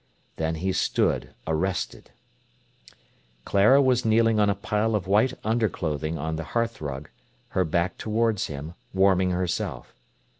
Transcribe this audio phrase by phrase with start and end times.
[0.37, 2.09] Then he stood, arrested.
[3.45, 7.09] Clara was kneeling on a pile of white underclothing on the hearthrug,
[7.49, 9.93] her back towards him, warming herself.